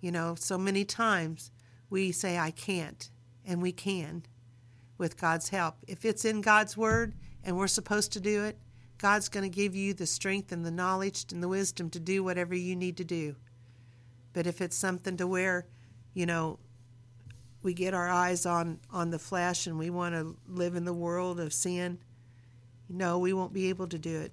You 0.00 0.12
know, 0.12 0.34
so 0.38 0.56
many 0.58 0.84
times 0.84 1.50
we 1.90 2.12
say, 2.12 2.38
I 2.38 2.50
can't, 2.50 3.10
and 3.44 3.60
we 3.60 3.72
can 3.72 4.24
with 4.98 5.16
God's 5.16 5.48
help. 5.48 5.76
If 5.86 6.04
it's 6.04 6.24
in 6.24 6.40
God's 6.40 6.76
Word 6.76 7.14
and 7.42 7.56
we're 7.56 7.68
supposed 7.68 8.12
to 8.12 8.20
do 8.20 8.44
it, 8.44 8.58
God's 8.98 9.28
going 9.28 9.48
to 9.48 9.56
give 9.56 9.76
you 9.76 9.94
the 9.94 10.06
strength 10.06 10.50
and 10.50 10.66
the 10.66 10.72
knowledge 10.72 11.26
and 11.32 11.42
the 11.42 11.48
wisdom 11.48 11.88
to 11.90 12.00
do 12.00 12.24
whatever 12.24 12.54
you 12.54 12.74
need 12.74 12.96
to 12.96 13.04
do. 13.04 13.36
But 14.32 14.46
if 14.46 14.60
it's 14.60 14.76
something 14.76 15.16
to 15.16 15.26
where, 15.26 15.66
you 16.14 16.26
know, 16.26 16.58
we 17.62 17.74
get 17.74 17.94
our 17.94 18.08
eyes 18.08 18.44
on 18.46 18.78
on 18.90 19.10
the 19.10 19.18
flesh 19.18 19.66
and 19.66 19.78
we 19.78 19.90
want 19.90 20.14
to 20.14 20.36
live 20.46 20.74
in 20.74 20.84
the 20.84 20.92
world 20.92 21.40
of 21.40 21.52
sin, 21.52 21.98
no, 22.88 23.18
we 23.18 23.32
won't 23.32 23.52
be 23.52 23.68
able 23.68 23.86
to 23.88 23.98
do 23.98 24.20
it. 24.20 24.32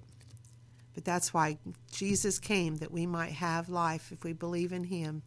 But 0.94 1.04
that's 1.04 1.34
why 1.34 1.58
Jesus 1.92 2.38
came 2.38 2.76
that 2.76 2.90
we 2.90 3.06
might 3.06 3.32
have 3.32 3.68
life 3.68 4.10
if 4.12 4.24
we 4.24 4.32
believe 4.32 4.72
in 4.72 4.84
him 4.84 5.22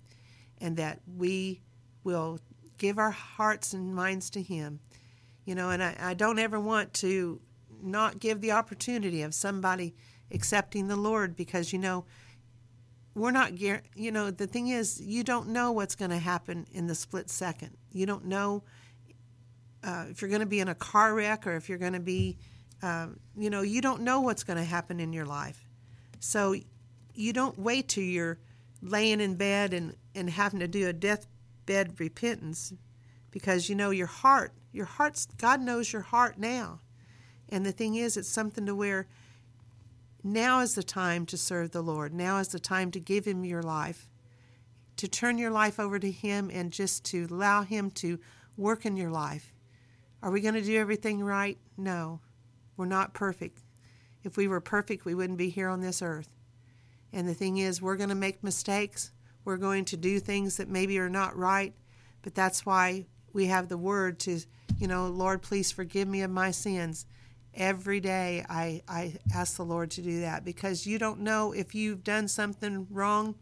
and 0.60 0.78
that 0.78 1.00
we 1.16 1.62
will 2.04 2.40
give 2.78 2.98
our 2.98 3.12
hearts 3.12 3.74
and 3.74 3.94
minds 3.94 4.30
to 4.32 4.42
him. 4.42 4.80
You 5.50 5.56
know, 5.56 5.72
and 5.72 5.82
I, 5.82 5.96
I 6.00 6.14
don't 6.14 6.38
ever 6.38 6.60
want 6.60 6.94
to 7.06 7.42
not 7.82 8.20
give 8.20 8.40
the 8.40 8.52
opportunity 8.52 9.24
of 9.24 9.34
somebody 9.34 9.96
accepting 10.30 10.88
the 10.88 10.96
Lord 10.96 11.36
because 11.36 11.74
you 11.74 11.80
know 11.80 12.06
we're 13.16 13.32
not 13.32 13.60
you 13.60 14.12
know 14.12 14.30
the 14.30 14.46
thing 14.46 14.68
is 14.68 15.02
you 15.02 15.24
don't 15.24 15.50
know 15.50 15.72
what's 15.72 15.96
going 15.96 16.12
to 16.12 16.20
happen 16.20 16.68
in 16.72 16.86
the 16.86 16.94
split 16.94 17.32
second. 17.32 17.76
You 17.92 18.06
don't 18.06 18.26
know 18.26 18.64
uh, 19.84 20.06
if 20.12 20.22
you're 20.22 20.30
going 20.30 20.42
to 20.42 20.46
be 20.46 20.60
in 20.60 20.68
a 20.68 20.76
car 20.76 21.16
wreck 21.16 21.48
or 21.48 21.56
if 21.56 21.68
you're 21.68 21.80
going 21.80 21.94
to 21.94 22.00
be 22.00 22.38
uh, 22.84 23.08
you 23.36 23.50
know 23.50 23.64
you 23.64 23.82
don't 23.82 24.04
know 24.04 24.22
what's 24.22 24.44
going 24.44 24.58
to 24.58 24.64
happen 24.64 25.00
in 25.00 25.14
your 25.14 25.26
life. 25.26 25.68
So 26.20 26.54
you 27.16 27.34
don't 27.34 27.58
wait 27.58 27.88
till 27.88 28.04
you're 28.04 28.38
laying 28.84 29.20
in 29.20 29.34
bed 29.34 29.74
and 29.74 29.96
and 30.14 30.30
having 30.30 30.60
to 30.60 30.68
do 30.68 30.88
a 30.88 30.94
deathbed 30.94 32.00
repentance 32.00 32.72
because 33.32 33.68
you 33.68 33.74
know 33.74 33.90
your 33.90 34.06
heart 34.06 34.54
your 34.72 34.86
heart's 34.86 35.28
God 35.38 35.62
knows 35.62 35.92
your 35.92 36.04
heart 36.04 36.38
now. 36.38 36.80
And 37.50 37.66
the 37.66 37.72
thing 37.72 37.96
is, 37.96 38.18
it's 38.18 38.30
something 38.30 38.66
to 38.66 38.76
where 38.76 39.08
now 40.24 40.60
is 40.60 40.76
the 40.76 40.84
time 40.84 41.26
to 41.28 41.38
serve 41.38 41.72
the 41.72 41.82
Lord. 41.82 42.14
Now 42.14 42.38
is 42.38 42.50
the 42.50 42.60
time 42.60 42.92
to 42.92 43.00
give 43.00 43.26
Him 43.26 43.46
your 43.46 43.64
life, 43.64 44.08
to 44.98 45.08
turn 45.08 45.38
your 45.38 45.52
life 45.52 45.80
over 45.80 45.98
to 45.98 46.12
Him 46.12 46.52
and 46.54 46.72
just 46.72 47.06
to 47.06 47.28
allow 47.30 47.64
Him 47.64 47.90
to 47.92 48.20
work 48.58 48.86
in 48.86 48.98
your 48.98 49.10
life. 49.10 49.54
Are 50.22 50.32
we 50.32 50.42
going 50.42 50.56
to 50.56 50.62
do 50.62 50.78
everything 50.78 51.24
right? 51.24 51.58
No. 51.78 52.20
We're 52.76 52.86
not 52.86 53.14
perfect. 53.14 53.62
If 54.24 54.38
we 54.38 54.48
were 54.48 54.62
perfect, 54.62 55.06
we 55.06 55.16
wouldn't 55.16 55.38
be 55.38 55.50
here 55.50 55.70
on 55.70 55.82
this 55.82 56.02
earth. 56.02 56.30
And 57.12 57.28
the 57.28 57.34
thing 57.34 57.58
is, 57.58 57.82
we're 57.82 57.96
going 57.96 58.10
to 58.10 58.16
make 58.16 58.44
mistakes. 58.44 59.12
We're 59.46 59.58
going 59.58 59.86
to 59.86 59.98
do 59.98 60.20
things 60.20 60.58
that 60.58 60.70
maybe 60.70 61.00
are 61.00 61.10
not 61.10 61.36
right. 61.36 61.74
But 62.22 62.36
that's 62.36 62.66
why 62.66 63.06
we 63.34 63.46
have 63.46 63.70
the 63.70 63.78
word 63.78 64.20
to, 64.20 64.40
you 64.80 64.88
know, 64.88 65.08
Lord, 65.08 65.42
please 65.42 65.72
forgive 65.72 66.08
me 66.08 66.22
of 66.22 66.32
my 66.32 66.52
sins 66.52 67.06
every 67.54 68.00
day 68.00 68.46
I, 68.48 68.82
I 68.88 69.16
ask 69.34 69.58
the 69.58 69.66
Lord 69.66 69.92
to 69.92 70.02
do 70.02 70.22
that 70.22 70.46
because 70.46 70.86
you 70.86 70.98
don't 70.98 71.20
know 71.20 71.52
if 71.52 71.76
you've 71.76 72.04
done 72.04 72.28
something 72.28 72.88
wrong. 72.90 73.36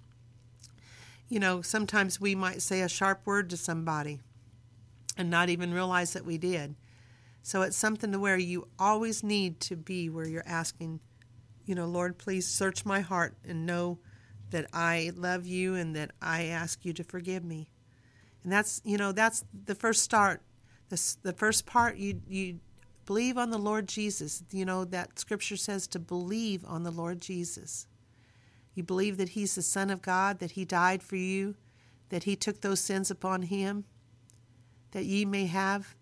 You 1.29 1.39
know, 1.39 1.61
sometimes 1.61 2.19
we 2.19 2.35
might 2.35 2.61
say 2.61 2.81
a 2.81 2.89
sharp 2.89 3.21
word 3.25 3.49
to 3.51 3.57
somebody 3.57 4.19
and 5.17 5.29
not 5.29 5.49
even 5.49 5.73
realize 5.73 6.13
that 6.13 6.25
we 6.25 6.37
did. 6.37 6.75
So 7.43 7.61
it's 7.61 7.77
something 7.77 8.11
to 8.11 8.19
where 8.19 8.37
you 8.37 8.67
always 8.79 9.23
need 9.23 9.59
to 9.61 9.75
be 9.75 10.09
where 10.09 10.27
you're 10.27 10.43
asking, 10.45 10.99
you 11.65 11.75
know, 11.75 11.85
Lord, 11.85 12.17
please 12.17 12.47
search 12.47 12.85
my 12.85 13.01
heart 13.01 13.35
and 13.47 13.65
know 13.65 13.99
that 14.49 14.67
I 14.73 15.11
love 15.15 15.45
you 15.45 15.75
and 15.75 15.95
that 15.95 16.11
I 16.21 16.45
ask 16.45 16.85
you 16.85 16.93
to 16.93 17.03
forgive 17.03 17.43
me. 17.43 17.69
And 18.43 18.51
that's, 18.51 18.81
you 18.85 18.97
know, 18.97 19.11
that's 19.11 19.43
the 19.65 19.75
first 19.75 20.03
start. 20.03 20.41
The, 20.89 21.15
the 21.23 21.33
first 21.33 21.65
part 21.65 21.97
you 21.97 22.21
you 22.27 22.59
Believe 23.07 23.37
on 23.37 23.51
the 23.51 23.57
Lord 23.57 23.87
Jesus. 23.87 24.43
You 24.51 24.65
know, 24.65 24.83
that 24.83 25.17
scripture 25.17 25.55
says 25.55 25.87
to 25.87 25.99
believe 25.99 26.63
on 26.67 26.83
the 26.83 26.91
Lord 26.91 27.21
Jesus. 27.21 27.87
You 28.75 28.83
believe 28.83 29.15
that 29.17 29.29
He's 29.29 29.55
the 29.55 29.61
Son 29.61 29.89
of 29.89 30.01
God, 30.01 30.39
that 30.39 30.51
He 30.51 30.65
died 30.65 31.01
for 31.01 31.15
you, 31.15 31.55
that 32.09 32.25
He 32.25 32.35
took 32.35 32.59
those 32.59 32.81
sins 32.81 33.09
upon 33.09 33.43
Him, 33.43 33.85
that 34.91 35.05
ye 35.05 35.23
may 35.23 35.45
have 35.45 35.95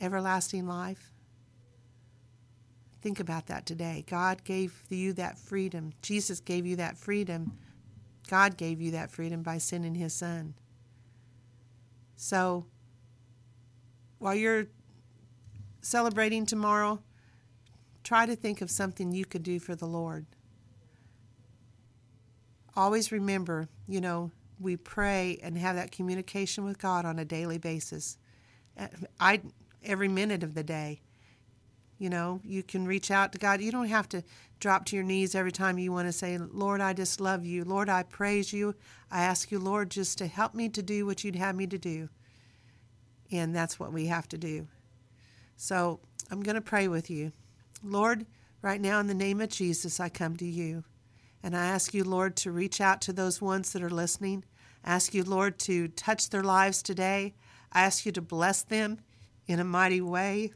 everlasting 0.00 0.68
life. 0.68 1.10
Think 3.02 3.18
about 3.18 3.48
that 3.48 3.66
today. 3.66 4.04
God 4.08 4.44
gave 4.44 4.84
you 4.88 5.12
that 5.14 5.36
freedom. 5.36 5.92
Jesus 6.00 6.38
gave 6.38 6.64
you 6.64 6.76
that 6.76 6.96
freedom. 6.96 7.58
God 8.28 8.56
gave 8.56 8.80
you 8.80 8.92
that 8.92 9.10
freedom 9.10 9.42
by 9.42 9.58
sending 9.58 9.96
His 9.96 10.14
Son. 10.14 10.54
So, 12.14 12.66
while 14.20 14.34
you're 14.34 14.66
celebrating 15.80 16.46
tomorrow, 16.46 17.00
try 18.04 18.26
to 18.26 18.36
think 18.36 18.60
of 18.60 18.70
something 18.70 19.12
you 19.12 19.24
could 19.24 19.42
do 19.42 19.58
for 19.58 19.74
the 19.74 19.86
Lord. 19.86 20.26
Always 22.76 23.10
remember, 23.10 23.68
you 23.88 24.00
know, 24.00 24.30
we 24.60 24.76
pray 24.76 25.40
and 25.42 25.58
have 25.58 25.74
that 25.74 25.90
communication 25.90 26.64
with 26.64 26.78
God 26.78 27.04
on 27.04 27.18
a 27.18 27.24
daily 27.24 27.58
basis. 27.58 28.18
I 29.18 29.40
every 29.82 30.08
minute 30.08 30.42
of 30.42 30.54
the 30.54 30.62
day. 30.62 31.00
You 31.98 32.08
know, 32.08 32.40
you 32.44 32.62
can 32.62 32.86
reach 32.86 33.10
out 33.10 33.32
to 33.32 33.38
God. 33.38 33.60
You 33.60 33.72
don't 33.72 33.88
have 33.88 34.08
to 34.10 34.22
drop 34.58 34.86
to 34.86 34.96
your 34.96 35.04
knees 35.04 35.34
every 35.34 35.52
time 35.52 35.78
you 35.78 35.92
want 35.92 36.08
to 36.08 36.12
say, 36.12 36.38
Lord, 36.38 36.80
I 36.80 36.94
just 36.94 37.20
love 37.20 37.44
you. 37.44 37.64
Lord, 37.64 37.90
I 37.90 38.04
praise 38.04 38.52
you. 38.52 38.74
I 39.10 39.22
ask 39.22 39.50
you, 39.50 39.58
Lord, 39.58 39.90
just 39.90 40.16
to 40.18 40.26
help 40.26 40.54
me 40.54 40.68
to 40.70 40.82
do 40.82 41.04
what 41.04 41.24
you'd 41.24 41.36
have 41.36 41.56
me 41.56 41.66
to 41.66 41.78
do. 41.78 42.08
And 43.32 43.54
that's 43.54 43.78
what 43.78 43.92
we 43.92 44.06
have 44.06 44.28
to 44.28 44.38
do. 44.38 44.66
So 45.56 46.00
I'm 46.30 46.42
going 46.42 46.54
to 46.54 46.60
pray 46.60 46.88
with 46.88 47.10
you. 47.10 47.32
Lord, 47.82 48.26
right 48.62 48.80
now 48.80 49.00
in 49.00 49.06
the 49.06 49.14
name 49.14 49.40
of 49.40 49.48
Jesus, 49.48 50.00
I 50.00 50.08
come 50.08 50.36
to 50.36 50.46
you. 50.46 50.84
And 51.42 51.56
I 51.56 51.66
ask 51.66 51.94
you, 51.94 52.04
Lord, 52.04 52.36
to 52.38 52.52
reach 52.52 52.80
out 52.80 53.00
to 53.02 53.12
those 53.12 53.40
ones 53.40 53.72
that 53.72 53.82
are 53.82 53.90
listening. 53.90 54.44
I 54.84 54.94
ask 54.94 55.14
you, 55.14 55.24
Lord, 55.24 55.58
to 55.60 55.88
touch 55.88 56.30
their 56.30 56.42
lives 56.42 56.82
today. 56.82 57.34
I 57.72 57.82
ask 57.82 58.04
you 58.04 58.12
to 58.12 58.20
bless 58.20 58.62
them 58.62 58.98
in 59.46 59.58
a 59.58 59.64
mighty 59.64 60.00
way. 60.00 60.52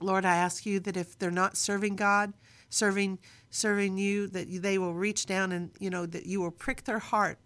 Lord, 0.00 0.24
I 0.24 0.36
ask 0.36 0.64
you 0.64 0.80
that 0.80 0.96
if 0.96 1.18
they're 1.18 1.30
not 1.30 1.56
serving 1.56 1.96
God, 1.96 2.32
serving 2.70 3.18
serving 3.50 3.98
you, 3.98 4.28
that 4.28 4.46
they 4.62 4.78
will 4.78 4.94
reach 4.94 5.26
down 5.26 5.52
and 5.52 5.70
you 5.78 5.90
know 5.90 6.06
that 6.06 6.24
you 6.26 6.40
will 6.40 6.52
prick 6.52 6.84
their 6.84 7.00
heart 7.00 7.38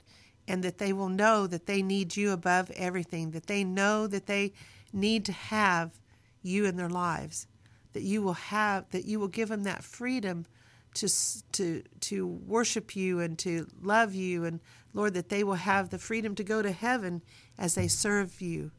and 0.47 0.63
that 0.63 0.79
they 0.79 0.93
will 0.93 1.09
know 1.09 1.47
that 1.47 1.67
they 1.67 1.83
need 1.83 2.17
you 2.17 2.33
above 2.33 2.71
everything, 2.73 3.31
that 3.31 3.47
they 3.47 3.65
know 3.65 4.07
that 4.07 4.27
they 4.27 4.53
need 4.93 5.25
to 5.25 5.33
have 5.33 5.99
you 6.43 6.65
in 6.67 6.77
their 6.77 6.91
lives 6.91 7.47
that 7.95 8.03
you 8.03 8.21
will 8.21 8.35
have 8.35 8.91
that 8.91 9.07
you 9.07 9.19
will 9.19 9.29
give 9.29 9.49
them 9.49 9.63
that 9.63 9.83
freedom 9.83 10.45
to 10.93 11.09
to 11.53 11.83
to 12.01 12.27
worship 12.27 12.95
you 12.95 13.21
and 13.21 13.39
to 13.39 13.67
love 13.81 14.15
you. 14.15 14.45
And 14.45 14.61
Lord 14.93 15.15
that 15.15 15.29
they 15.29 15.43
will 15.43 15.55
have 15.55 15.89
the 15.89 15.99
freedom 15.99 16.35
to 16.35 16.45
go 16.45 16.61
to 16.61 16.71
heaven 16.71 17.23
as 17.59 17.75
they 17.75 17.89
serve 17.89 18.41
you. 18.41 18.71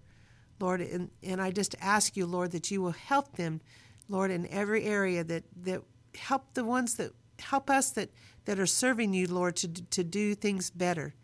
Lord 0.60 0.82
and, 0.82 1.10
and 1.23 1.41
I 1.41 1.51
just 1.51 1.75
ask 1.82 2.15
you 2.15 2.25
Lord 2.25 2.51
that 2.51 2.69
you 2.69 2.82
will 2.82 2.91
help 2.91 3.36
them 3.36 3.62
Lord 4.08 4.32
in 4.32 4.47
every 4.47 4.84
area 4.84 5.23
that 5.23 5.43
that 5.63 5.82
help 6.17 6.54
the 6.54 6.63
ones 6.63 6.95
that 6.95 7.12
help 7.39 7.69
us 7.69 7.91
that 7.91 8.12
that 8.45 8.60
are 8.60 8.65
serving 8.65 9.13
you 9.13 9.28
Lord 9.28 9.56
to 9.58 9.67
to 9.67 10.04
do 10.04 10.36
things 10.36 10.69
better 10.69 11.15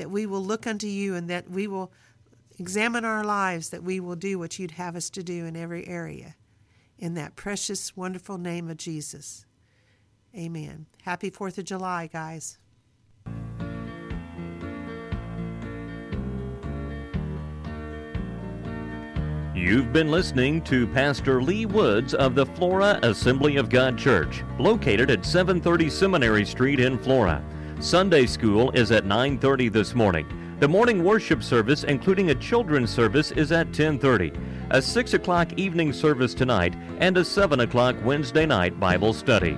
that 0.00 0.10
we 0.10 0.26
will 0.26 0.44
look 0.44 0.66
unto 0.66 0.88
you 0.88 1.14
and 1.14 1.30
that 1.30 1.48
we 1.48 1.68
will 1.68 1.92
Examine 2.60 3.06
our 3.06 3.24
lives 3.24 3.70
that 3.70 3.82
we 3.82 4.00
will 4.00 4.16
do 4.16 4.38
what 4.38 4.58
you'd 4.58 4.72
have 4.72 4.94
us 4.94 5.08
to 5.08 5.22
do 5.22 5.46
in 5.46 5.56
every 5.56 5.88
area. 5.88 6.34
In 6.98 7.14
that 7.14 7.34
precious, 7.34 7.96
wonderful 7.96 8.36
name 8.36 8.68
of 8.68 8.76
Jesus. 8.76 9.46
Amen. 10.36 10.84
Happy 11.00 11.30
4th 11.30 11.56
of 11.56 11.64
July, 11.64 12.06
guys. 12.06 12.58
You've 19.54 19.90
been 19.90 20.10
listening 20.10 20.60
to 20.64 20.86
Pastor 20.88 21.42
Lee 21.42 21.64
Woods 21.64 22.12
of 22.12 22.34
the 22.34 22.44
Flora 22.44 23.00
Assembly 23.02 23.56
of 23.56 23.70
God 23.70 23.96
Church, 23.96 24.44
located 24.58 25.10
at 25.10 25.24
730 25.24 25.88
Seminary 25.88 26.44
Street 26.44 26.78
in 26.78 26.98
Flora. 26.98 27.42
Sunday 27.80 28.26
school 28.26 28.70
is 28.72 28.92
at 28.92 29.06
9:30 29.06 29.72
this 29.72 29.94
morning. 29.94 30.26
The 30.60 30.68
morning 30.68 31.02
worship 31.02 31.42
service, 31.42 31.82
including 31.84 32.28
a 32.28 32.34
children's 32.34 32.90
service, 32.90 33.30
is 33.30 33.52
at 33.52 33.72
10:30. 33.72 34.34
A 34.68 34.82
6 34.82 35.14
o'clock 35.14 35.54
evening 35.56 35.94
service 35.94 36.34
tonight, 36.34 36.76
and 36.98 37.16
a 37.16 37.24
7 37.24 37.60
o'clock 37.60 37.96
Wednesday 38.04 38.44
night 38.44 38.78
Bible 38.78 39.14
study. 39.14 39.56